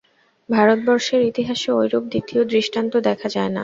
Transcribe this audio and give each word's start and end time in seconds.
ভারতবর্ষের 0.49 1.21
ইতিহাসে 1.23 1.69
ঐরূপ 1.73 2.03
দ্বিতীয় 2.05 2.41
দৃষ্টান্ত 2.45 2.93
দেখা 3.07 3.27
যায় 3.35 3.51
না। 3.51 3.59